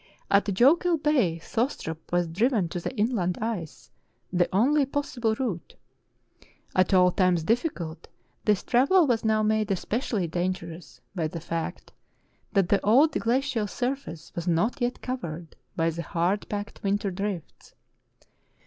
[0.31, 3.91] At Jokel Bay Thostrup was driven to the inland ice,
[4.33, 5.75] the only possible route.
[6.75, 8.07] At all times difficult,
[8.45, 11.93] this travel was now made especially dan gerous by the fact
[12.53, 17.75] that the old glacial surface was not yet covered by the hard packed winter drifts.